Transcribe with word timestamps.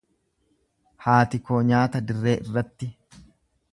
Haati 1.05 1.41
koo 1.49 1.59
nyaata 1.67 2.03
dirree 2.07 2.37
irratti. 2.49 2.89